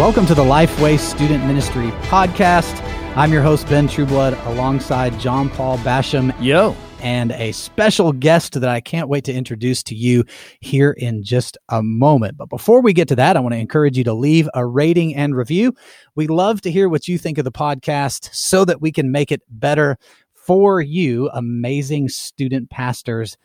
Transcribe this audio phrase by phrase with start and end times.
[0.00, 2.74] Welcome to the Lifeway Student Ministry Podcast.
[3.18, 6.34] I'm your host, Ben Trueblood, alongside John Paul Basham.
[6.40, 6.74] Yo.
[7.02, 10.24] And a special guest that I can't wait to introduce to you
[10.60, 12.38] here in just a moment.
[12.38, 15.14] But before we get to that, I want to encourage you to leave a rating
[15.14, 15.74] and review.
[16.14, 19.30] We love to hear what you think of the podcast so that we can make
[19.30, 19.98] it better
[20.32, 23.36] for you, amazing student pastors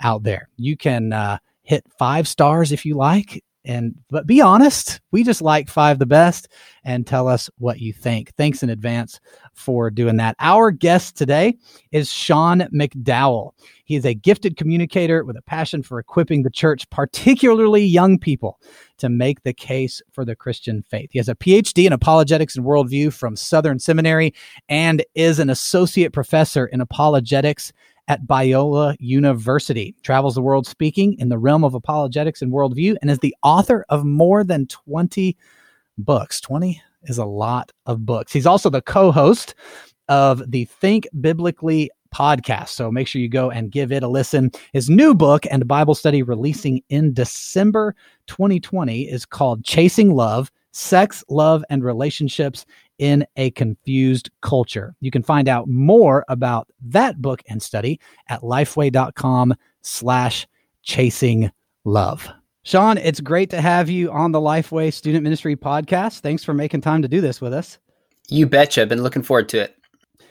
[0.00, 0.48] out there.
[0.56, 5.42] You can uh, hit five stars if you like and but be honest we just
[5.42, 6.48] like five the best
[6.84, 8.34] and tell us what you think.
[8.36, 9.20] Thanks in advance
[9.52, 10.36] for doing that.
[10.40, 11.56] Our guest today
[11.92, 13.52] is sean mcdowell.
[13.84, 18.58] He is a gifted communicator with a passion for equipping the church particularly young people
[18.98, 21.10] to make the case for the christian faith.
[21.12, 24.32] He has a phd in apologetics and worldview from southern seminary
[24.68, 27.72] and is an associate professor in apologetics
[28.10, 33.08] at Biola University, travels the world speaking in the realm of apologetics and worldview, and
[33.08, 35.36] is the author of more than 20
[35.96, 36.40] books.
[36.40, 38.32] 20 is a lot of books.
[38.32, 39.54] He's also the co host
[40.08, 42.70] of the Think Biblically podcast.
[42.70, 44.50] So make sure you go and give it a listen.
[44.72, 47.94] His new book and Bible study releasing in December
[48.26, 52.64] 2020 is called Chasing Love Sex, Love, and Relationships
[53.00, 54.94] in a confused culture.
[55.00, 57.98] You can find out more about that book and study
[58.28, 60.46] at lifeway.com slash
[60.82, 61.50] chasing
[61.84, 62.28] love.
[62.62, 66.20] Sean, it's great to have you on the Lifeway Student Ministry podcast.
[66.20, 67.78] Thanks for making time to do this with us.
[68.28, 68.82] You betcha.
[68.82, 69.76] I've been looking forward to it.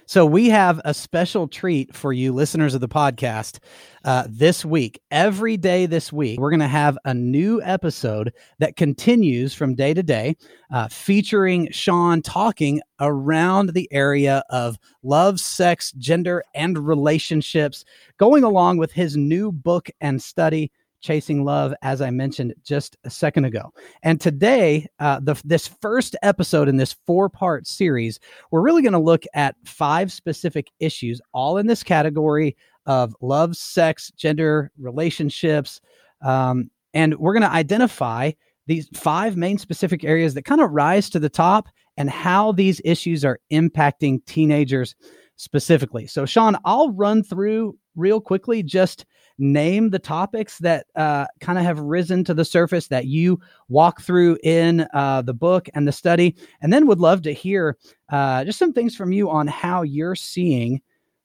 [0.10, 3.60] So, we have a special treat for you, listeners of the podcast,
[4.04, 5.00] uh, this week.
[5.12, 9.94] Every day this week, we're going to have a new episode that continues from day
[9.94, 10.36] to day,
[10.74, 17.86] uh, featuring Sean talking around the area of love, sex, gender, and relationships,
[18.18, 20.72] going along with his new book and study
[21.02, 23.72] Chasing Love, as I mentioned just a second ago.
[24.04, 28.20] And today, uh, the, this first episode in this four part series,
[28.52, 32.56] we're really going to look at five specific issues, all in this category
[32.86, 35.82] of love, sex, gender, relationships.
[36.22, 38.32] Um, and we're going to identify
[38.68, 42.82] these five main specific areas that kind of rise to the top and how these
[42.86, 44.96] issues are impacting teenagers
[45.36, 46.06] specifically.
[46.06, 49.06] So, Sean, I'll run through real quickly just
[49.40, 53.40] name the topics that uh, kind of have risen to the surface that you
[53.70, 56.36] walk through in uh, the book and the study.
[56.62, 57.78] And then would love to hear
[58.10, 60.82] uh, just some things from you on how you're seeing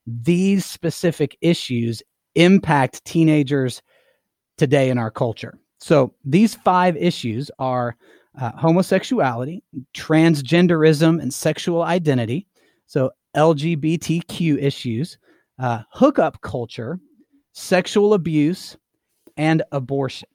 [0.07, 2.01] these specific issues
[2.35, 3.81] impact teenagers
[4.57, 5.59] today in our culture.
[5.79, 7.95] So these five issues are
[8.39, 12.47] uh, homosexuality, transgenderism, and sexual identity.
[12.85, 15.17] So LGBTQ issues,
[15.59, 16.99] uh, hookup culture,
[17.55, 18.77] sexual abuse,
[19.37, 20.29] and abortion.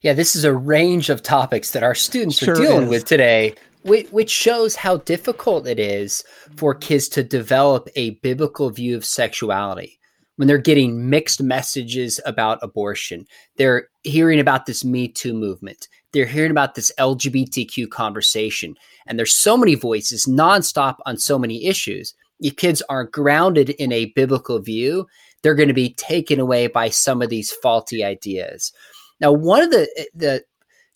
[0.00, 2.88] Yeah, this is a range of topics that our students Sure are dealing is.
[2.88, 6.24] with today, which, which shows how difficult it is
[6.56, 9.98] for kids to develop a biblical view of sexuality.
[10.36, 16.26] When they're getting mixed messages about abortion, they're hearing about this Me Too movement, they're
[16.26, 22.14] hearing about this LGBTQ conversation, and there's so many voices nonstop on so many issues.
[22.40, 25.06] If kids aren't grounded in a biblical view,
[25.42, 28.72] they're going to be taken away by some of these faulty ideas.
[29.20, 30.44] Now, one of the the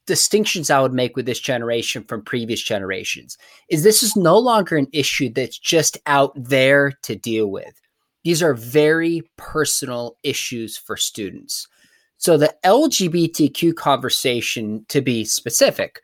[0.06, 3.36] distinctions I would make with this generation from previous generations
[3.68, 7.78] is this is no longer an issue that's just out there to deal with.
[8.24, 11.68] These are very personal issues for students.
[12.16, 16.00] So the LGBTQ conversation, to be specific,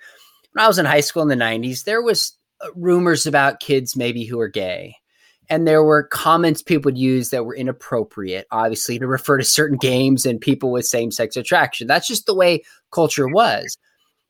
[0.53, 3.97] when I was in high school in the 90s, there was uh, rumors about kids
[3.97, 4.97] maybe who are gay
[5.51, 9.77] and there were comments people would use that were inappropriate obviously to refer to certain
[9.77, 11.87] games and people with same-sex attraction.
[11.87, 13.77] That's just the way culture was.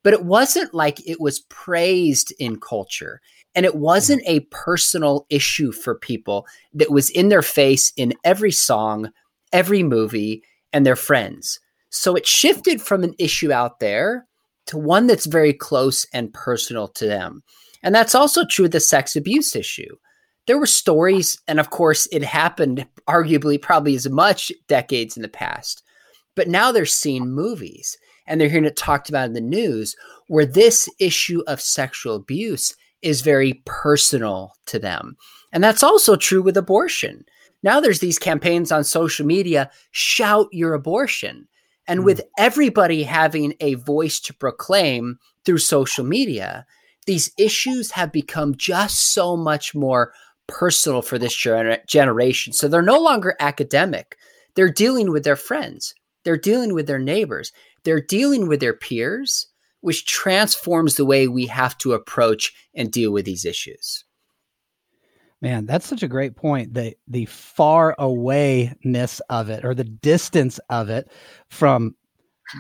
[0.02, 3.20] But it wasn't like it was praised in culture.
[3.54, 8.50] And it wasn't a personal issue for people that was in their face in every
[8.50, 9.10] song
[9.54, 10.42] every movie
[10.74, 11.60] and their friends.
[11.88, 14.26] So it shifted from an issue out there
[14.66, 17.42] to one that's very close and personal to them.
[17.82, 19.94] And that's also true with the sex abuse issue
[20.46, 25.28] there were stories, and of course, it happened arguably probably as much decades in the
[25.28, 25.82] past.
[26.34, 27.96] But now they're seeing movies
[28.26, 29.96] and they're hearing it talked about in the news
[30.28, 35.16] where this issue of sexual abuse is very personal to them.
[35.52, 37.24] And that's also true with abortion.
[37.62, 41.46] Now there's these campaigns on social media shout your abortion.
[41.86, 42.06] And hmm.
[42.06, 46.66] with everybody having a voice to proclaim through social media,
[47.06, 50.12] these issues have become just so much more
[50.46, 52.52] personal for this gener- generation.
[52.52, 54.16] So they're no longer academic.
[54.54, 55.94] They're dealing with their friends.
[56.24, 57.52] They're dealing with their neighbors.
[57.84, 59.46] They're dealing with their peers,
[59.80, 64.04] which transforms the way we have to approach and deal with these issues.
[65.42, 66.72] Man, that's such a great point.
[66.72, 71.10] The the far awayness of it or the distance of it
[71.50, 71.94] from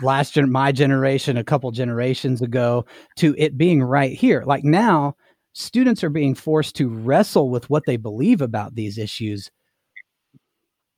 [0.02, 2.84] last gen- my generation a couple generations ago
[3.16, 4.42] to it being right here.
[4.44, 5.16] Like now,
[5.54, 9.50] students are being forced to wrestle with what they believe about these issues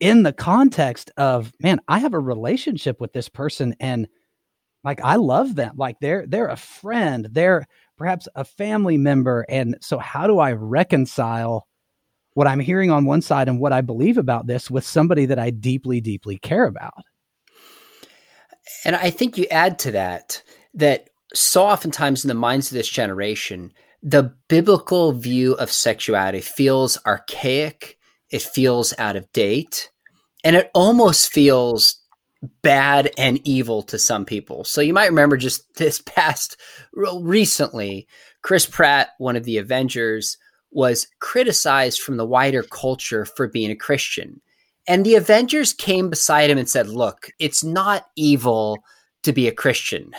[0.00, 4.08] in the context of, man, I have a relationship with this person and
[4.84, 5.74] like I love them.
[5.76, 7.28] Like they're they're a friend.
[7.30, 7.66] They're
[7.96, 11.66] perhaps a family member and so how do I reconcile
[12.34, 15.38] what I'm hearing on one side and what I believe about this with somebody that
[15.38, 17.02] I deeply, deeply care about.
[18.84, 20.42] And I think you add to that
[20.74, 23.72] that so oftentimes in the minds of this generation,
[24.06, 27.98] the biblical view of sexuality feels archaic,
[28.30, 29.90] it feels out of date,
[30.44, 32.00] and it almost feels
[32.62, 34.62] bad and evil to some people.
[34.62, 36.56] So you might remember just this past
[36.94, 38.06] recently,
[38.42, 40.38] Chris Pratt, one of the Avengers,
[40.70, 44.40] was criticized from the wider culture for being a Christian.
[44.86, 48.78] And the Avengers came beside him and said, Look, it's not evil
[49.24, 50.12] to be a Christian.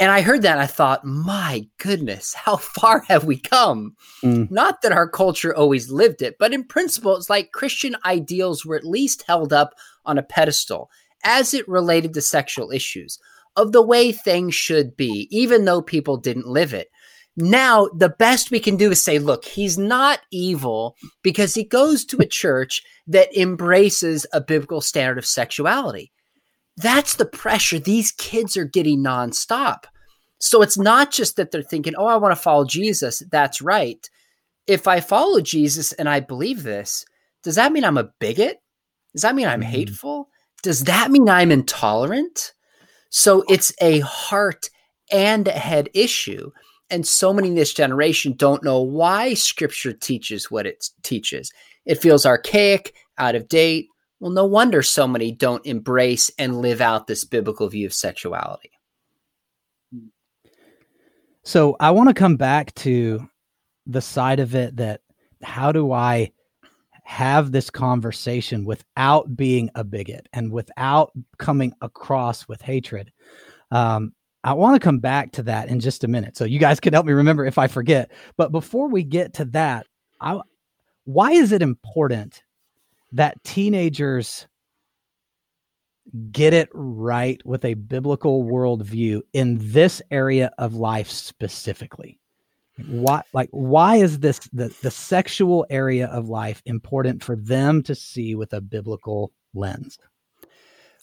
[0.00, 3.94] And I heard that and I thought, my goodness, how far have we come?
[4.24, 4.50] Mm.
[4.50, 8.76] Not that our culture always lived it, but in principle, it's like Christian ideals were
[8.76, 9.74] at least held up
[10.06, 10.90] on a pedestal
[11.22, 13.18] as it related to sexual issues
[13.56, 16.88] of the way things should be, even though people didn't live it.
[17.36, 22.04] Now, the best we can do is say, look, he's not evil because he goes
[22.06, 26.10] to a church that embraces a biblical standard of sexuality.
[26.80, 29.84] That's the pressure these kids are getting nonstop.
[30.38, 33.22] So it's not just that they're thinking, oh, I want to follow Jesus.
[33.30, 34.08] That's right.
[34.66, 37.04] If I follow Jesus and I believe this,
[37.42, 38.60] does that mean I'm a bigot?
[39.12, 39.70] Does that mean I'm mm-hmm.
[39.70, 40.28] hateful?
[40.62, 42.54] Does that mean I'm intolerant?
[43.10, 44.70] So it's a heart
[45.10, 46.50] and a head issue.
[46.90, 51.52] And so many in this generation don't know why scripture teaches what it teaches.
[51.86, 53.88] It feels archaic, out of date.
[54.20, 58.70] Well, no wonder so many don't embrace and live out this biblical view of sexuality.
[61.42, 63.26] So I want to come back to
[63.86, 65.00] the side of it that
[65.42, 66.32] how do I
[67.04, 73.10] have this conversation without being a bigot and without coming across with hatred?
[73.70, 74.12] Um,
[74.44, 76.36] I want to come back to that in just a minute.
[76.36, 78.10] So you guys can help me remember if I forget.
[78.36, 79.86] But before we get to that,
[80.20, 80.40] I,
[81.04, 82.42] why is it important
[83.12, 84.46] that teenagers
[86.32, 92.18] get it right with a biblical worldview in this area of life specifically?
[92.88, 97.94] Why like why is this the, the sexual area of life important for them to
[97.94, 99.98] see with a biblical lens?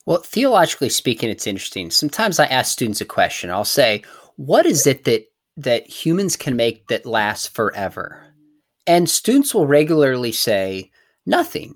[0.06, 1.92] Well, theologically speaking, it's interesting.
[1.92, 3.52] Sometimes I ask students a question.
[3.52, 4.04] I'll say,
[4.38, 5.26] "What is it that
[5.58, 8.24] that humans can make that lasts forever?"
[8.88, 10.92] And students will regularly say,
[11.26, 11.76] "Nothing."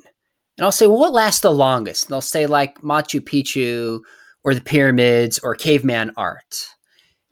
[0.61, 3.99] And I'll say, "Well, what lasts the longest?" And they'll say, like Machu Picchu
[4.43, 6.67] or the pyramids or caveman art.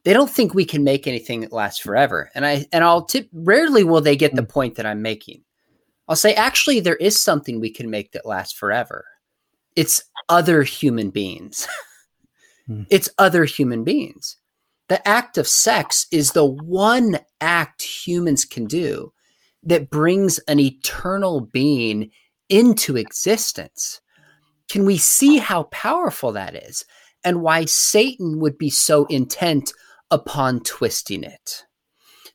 [0.04, 2.32] They don't think we can make anything that lasts forever.
[2.34, 4.50] And I and I'll tip rarely will they get the mm.
[4.50, 5.44] point that I'm making.
[6.08, 9.06] I'll say, actually, there is something we can make that lasts forever
[9.80, 11.66] it's other human beings.
[12.68, 12.84] hmm.
[12.90, 14.36] It's other human beings.
[14.90, 19.14] The act of sex is the one act humans can do
[19.64, 22.12] that brings an eternal being
[22.50, 24.02] into existence.
[24.70, 26.86] Can we see how powerful that is
[27.24, 29.72] and why Satan would be so intent
[30.12, 31.66] upon twisting it?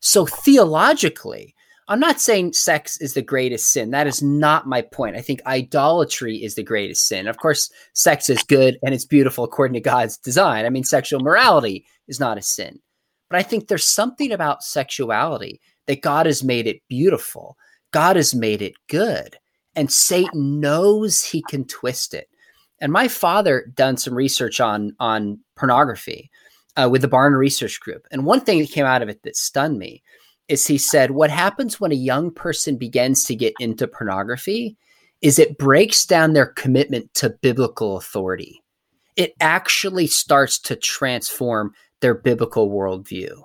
[0.01, 1.55] So, theologically,
[1.87, 3.91] I'm not saying sex is the greatest sin.
[3.91, 5.17] That is not my point.
[5.17, 7.27] I think idolatry is the greatest sin.
[7.27, 10.65] Of course, sex is good and it's beautiful according to God's design.
[10.65, 12.81] I mean, sexual morality is not a sin.
[13.29, 17.57] But I think there's something about sexuality that God has made it beautiful.
[17.93, 19.37] God has made it good.
[19.77, 22.29] And Satan knows he can twist it.
[22.81, 26.31] And my father done some research on on pornography
[26.77, 28.07] uh, with the Barna Research Group.
[28.11, 30.03] And one thing that came out of it that stunned me
[30.49, 34.77] is he said, What happens when a young person begins to get into pornography
[35.23, 38.63] is it breaks down their commitment to biblical authority.
[39.17, 43.43] It actually starts to transform their biblical worldview.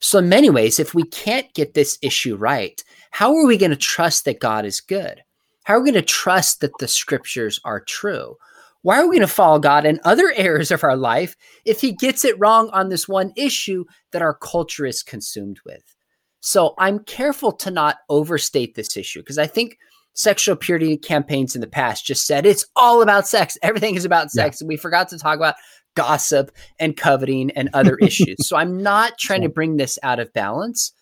[0.00, 3.70] So, in many ways, if we can't get this issue right, how are we going
[3.70, 5.22] to trust that God is good?
[5.64, 8.36] How are we going to trust that the scriptures are true?
[8.82, 11.92] Why are we going to follow God in other areas of our life if he
[11.92, 15.96] gets it wrong on this one issue that our culture is consumed with?
[16.40, 19.78] So I'm careful to not overstate this issue because I think
[20.12, 23.56] sexual purity campaigns in the past just said it's all about sex.
[23.62, 24.60] Everything is about sex.
[24.60, 24.64] Yeah.
[24.64, 25.56] And we forgot to talk about
[25.94, 28.36] gossip and coveting and other issues.
[28.46, 30.92] So I'm not trying to bring this out of balance,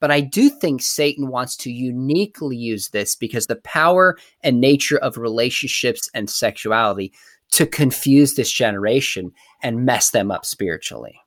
[0.00, 4.98] but I do think Satan wants to uniquely use this because the power and nature
[4.98, 7.12] of relationships and sexuality
[7.52, 11.20] to confuse this generation and mess them up spiritually.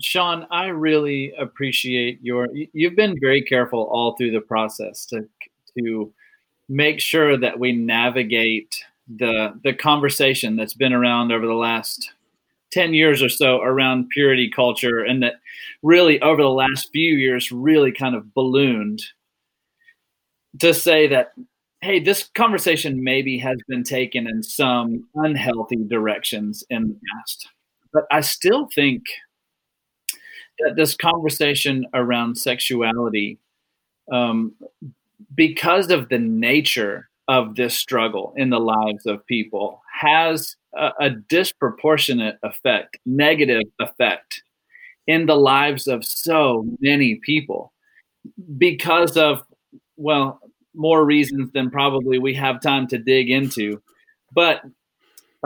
[0.00, 2.48] Sean, I really appreciate your.
[2.72, 5.28] You've been very careful all through the process to
[5.76, 6.12] to
[6.68, 12.12] make sure that we navigate the the conversation that's been around over the last
[12.72, 15.34] 10 years or so around purity culture and that
[15.82, 19.02] really over the last few years really kind of ballooned
[20.60, 21.32] to say that
[21.80, 27.48] hey this conversation maybe has been taken in some unhealthy directions in the past.
[27.92, 29.02] But i still think
[30.58, 33.38] that this conversation around sexuality
[34.12, 34.54] um,
[35.34, 41.10] because of the nature of this struggle in the lives of people has a, a,
[41.10, 44.42] disproportionate effect, negative effect
[45.06, 47.72] in the lives of so many people
[48.56, 49.42] because of,
[49.96, 50.40] well,
[50.74, 53.80] more reasons than probably we have time to dig into.
[54.32, 54.62] But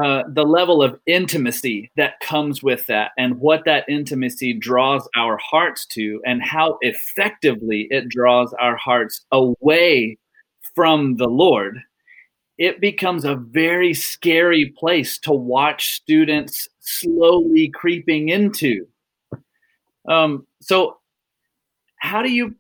[0.03, 5.39] uh, the level of intimacy that comes with that and what that intimacy draws our
[5.39, 10.19] hearts to and how effectively it draws our hearts away
[10.75, 11.79] from the Lord,
[12.63, 18.87] it becomes a very scary place to watch students slowly creeping into.
[20.09, 20.99] Um, so,
[21.99, 22.55] how do you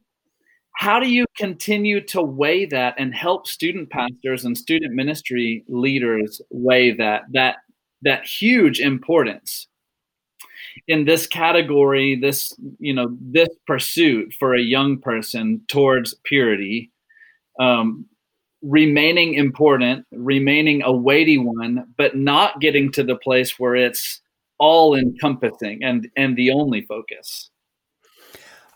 [0.74, 6.40] how do you continue to weigh that and help student pastors and student ministry leaders
[6.50, 7.58] weigh that that
[8.02, 9.68] that huge importance
[10.88, 16.90] in this category this you know this pursuit for a young person towards purity
[17.60, 18.06] um,
[18.62, 24.20] remaining important remaining a weighty one but not getting to the place where it's
[24.58, 27.50] all encompassing and and the only focus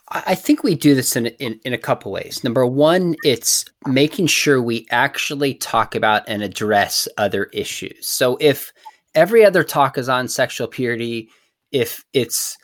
[0.08, 2.44] I think we do this in, in, in a couple ways.
[2.44, 8.06] Number one, it's making sure we actually talk about and address other issues.
[8.06, 8.72] So if
[9.16, 11.28] every other talk is on sexual purity,
[11.72, 12.56] if it's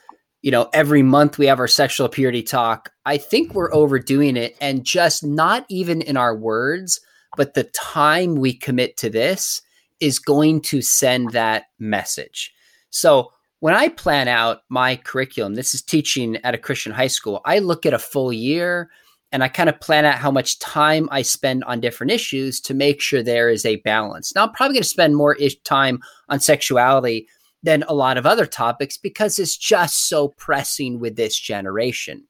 [0.43, 4.57] you know every month we have our sexual purity talk, I think we're overdoing it
[4.61, 7.01] and just not even in our words,
[7.37, 9.63] but the time we commit to this
[10.01, 12.53] is going to send that message.
[12.91, 17.41] So when I plan out my curriculum, this is teaching at a Christian high school,
[17.45, 18.91] I look at a full year
[19.31, 22.75] and I kind of plan out how much time I spend on different issues to
[22.75, 24.35] make sure there is a balance.
[24.35, 27.29] Now, I'm probably going to spend more time on sexuality
[27.63, 32.25] than a lot of other topics because it's just so pressing with this generation.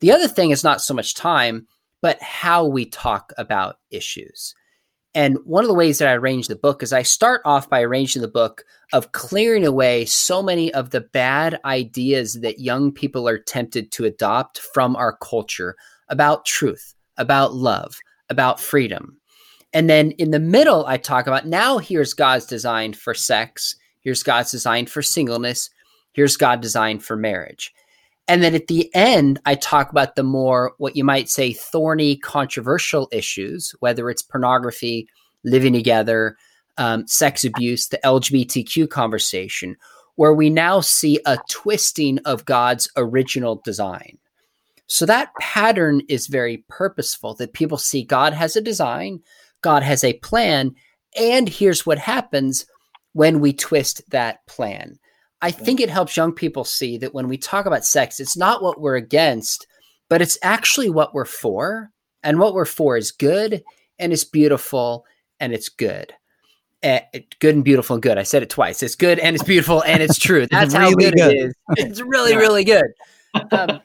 [0.00, 1.66] The other thing is not so much time,
[2.04, 4.54] but how we talk about issues.
[5.14, 7.80] And one of the ways that I arrange the book is I start off by
[7.80, 13.26] arranging the book of clearing away so many of the bad ideas that young people
[13.26, 15.76] are tempted to adopt from our culture
[16.10, 19.16] about truth, about love, about freedom.
[19.72, 24.22] And then in the middle, I talk about now here's God's design for sex, here's
[24.22, 25.70] God's design for singleness,
[26.12, 27.72] here's God designed for marriage.
[28.26, 32.16] And then at the end, I talk about the more, what you might say, thorny,
[32.16, 35.06] controversial issues, whether it's pornography,
[35.44, 36.36] living together,
[36.78, 39.76] um, sex abuse, the LGBTQ conversation,
[40.16, 44.18] where we now see a twisting of God's original design.
[44.86, 49.20] So that pattern is very purposeful that people see God has a design,
[49.62, 50.74] God has a plan,
[51.18, 52.66] and here's what happens
[53.12, 54.98] when we twist that plan.
[55.44, 58.62] I think it helps young people see that when we talk about sex, it's not
[58.62, 59.66] what we're against,
[60.08, 61.90] but it's actually what we're for.
[62.22, 63.62] And what we're for is good
[63.98, 65.04] and it's beautiful
[65.38, 66.14] and it's good.
[66.82, 67.00] Uh,
[67.40, 68.16] good and beautiful and good.
[68.16, 68.82] I said it twice.
[68.82, 70.46] It's good and it's beautiful and it's true.
[70.50, 71.54] That's it's how really good, good, it is.
[71.76, 72.38] It's really, yeah.
[72.38, 72.86] really good.
[73.50, 73.80] Um,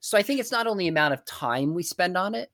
[0.00, 2.50] so I think it's not only amount of time we spend on it,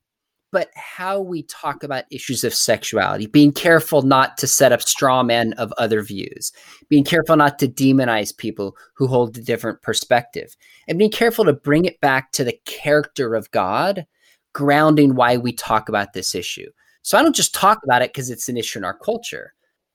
[0.51, 5.23] but how we talk about issues of sexuality, being careful not to set up straw
[5.23, 6.53] men of other views,
[6.89, 11.53] being careful not to demonize people who hold a different perspective, and being careful to
[11.53, 14.07] bring it back to the character of God,
[14.55, 16.71] grounding why we talk about this issue.
[17.03, 19.55] So I don't just talk about it because it's an issue in our culture.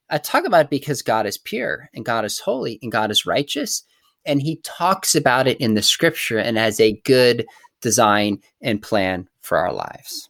[0.09, 3.25] I talk about it because God is pure and God is holy and God is
[3.25, 3.83] righteous.
[4.25, 7.45] And he talks about it in the scripture and has a good
[7.81, 10.29] design and plan for our lives.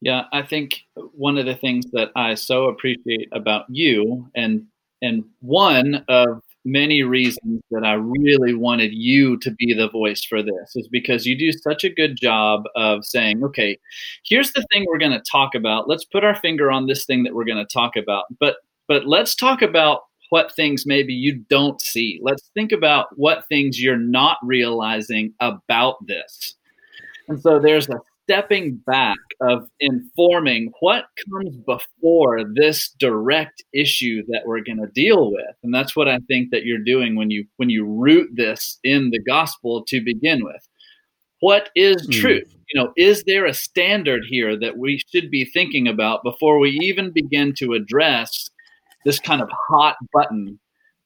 [0.00, 4.66] Yeah, I think one of the things that I so appreciate about you and
[5.02, 10.42] and one of many reasons that I really wanted you to be the voice for
[10.42, 13.78] this is because you do such a good job of saying, okay,
[14.24, 15.88] here's the thing we're going to talk about.
[15.88, 18.24] Let's put our finger on this thing that we're going to talk about.
[18.38, 22.20] But but let's talk about what things maybe you don't see.
[22.22, 26.54] Let's think about what things you're not realizing about this.
[27.28, 34.42] And so there's a stepping back of informing what comes before this direct issue that
[34.44, 35.56] we're going to deal with.
[35.62, 39.10] And that's what i think that you're doing when you when you root this in
[39.10, 40.68] the gospel to begin with.
[41.40, 42.20] What is mm.
[42.20, 42.54] truth?
[42.72, 46.70] You know is there a standard here that we should be thinking about before we
[46.82, 48.50] even begin to address
[49.04, 50.58] this kind of hot button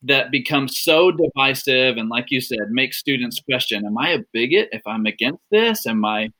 [0.02, 4.68] that becomes so divisive and like you said makes students question am i a bigot
[4.72, 5.86] if i'm against this?
[5.86, 6.30] Am i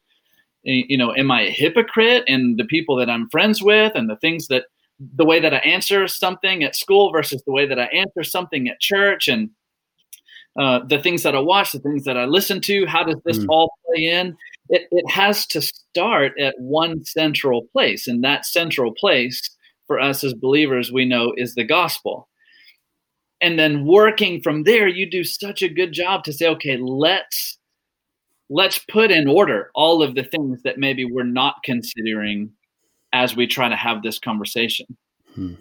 [0.63, 4.17] you know am i a hypocrite and the people that i'm friends with and the
[4.17, 4.65] things that
[5.17, 8.69] the way that i answer something at school versus the way that i answer something
[8.69, 9.51] at church and
[10.59, 13.39] uh, the things that i watch the things that i listen to how does this
[13.39, 13.47] mm.
[13.49, 14.37] all play in
[14.69, 19.41] it, it has to start at one central place and that central place
[19.87, 22.29] for us as believers we know is the gospel
[23.41, 27.59] and then working from there you do such a good job to say okay let's
[28.51, 32.53] let's put in order all of the things that maybe we're not considering
[33.13, 34.87] as we try to have this conversation.
[35.35, 35.55] Hmm.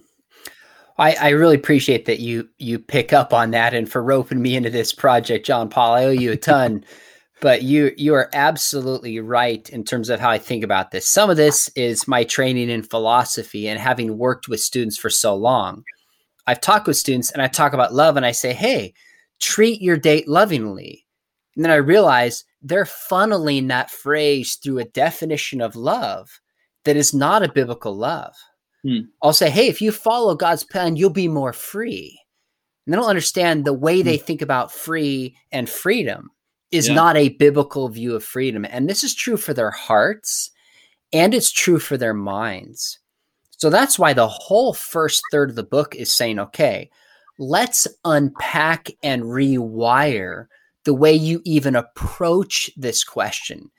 [0.97, 4.55] I, I, really appreciate that you you pick up on that and for roping me
[4.55, 5.93] into this project, John Paul.
[5.93, 6.83] I owe you a ton,
[7.41, 11.07] but you you are absolutely right in terms of how I think about this.
[11.07, 15.33] Some of this is my training in philosophy and having worked with students for so
[15.33, 15.83] long.
[16.45, 18.93] I've talked with students and I talk about love and I say, hey,
[19.39, 21.05] treat your date lovingly.
[21.55, 26.39] And then I realize they're funneling that phrase through a definition of love
[26.85, 28.33] that is not a biblical love.
[28.83, 28.99] Hmm.
[29.21, 32.19] I'll say, hey, if you follow God's plan, you'll be more free.
[32.85, 34.23] And they don't understand the way they hmm.
[34.23, 36.29] think about free and freedom
[36.71, 36.95] is yeah.
[36.95, 38.65] not a biblical view of freedom.
[38.69, 40.51] And this is true for their hearts
[41.13, 42.99] and it's true for their minds.
[43.57, 46.89] So that's why the whole first third of the book is saying, okay,
[47.37, 50.47] let's unpack and rewire
[50.85, 53.69] the way you even approach this question.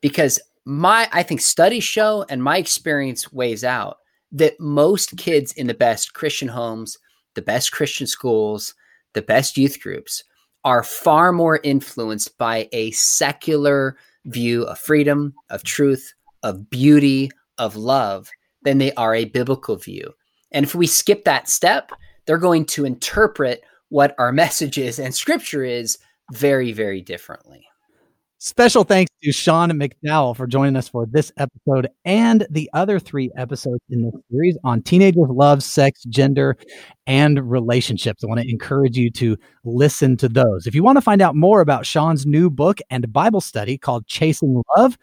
[0.00, 3.98] Because my, I think studies show and my experience weighs out
[4.32, 6.98] that most kids in the best Christian homes,
[7.34, 8.74] the best Christian schools,
[9.14, 10.24] the best youth groups
[10.64, 17.76] are far more influenced by a secular view of freedom, of truth, of beauty, of
[17.76, 18.28] love
[18.62, 20.12] than they are a biblical view.
[20.50, 21.92] And if we skip that step,
[22.26, 25.98] they're going to interpret what our message is and scripture is
[26.32, 27.66] very, very differently.
[28.38, 33.30] Special thanks to Sean McDowell for joining us for this episode and the other three
[33.34, 36.58] episodes in this series on teenagers' love, sex, gender,
[37.06, 38.22] and relationships.
[38.22, 40.66] I want to encourage you to listen to those.
[40.66, 44.06] If you want to find out more about Sean's new book and Bible study called
[44.06, 44.98] Chasing Love,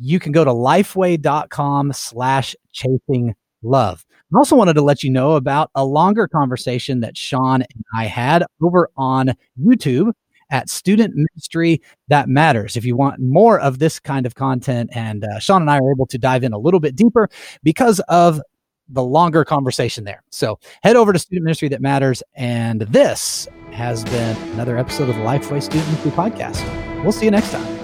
[0.00, 4.06] you can go to lifeway.com slash chasing love.
[4.34, 8.06] I also wanted to let you know about a longer conversation that Sean and I
[8.06, 10.12] had over on YouTube
[10.50, 12.76] at Student Ministry That Matters.
[12.76, 15.92] If you want more of this kind of content, and uh, Sean and I are
[15.92, 17.28] able to dive in a little bit deeper
[17.62, 18.40] because of
[18.88, 20.22] the longer conversation there.
[20.30, 22.22] So head over to Student Ministry That Matters.
[22.34, 27.02] And this has been another episode of the Lifeway Student Ministry Podcast.
[27.02, 27.83] We'll see you next time.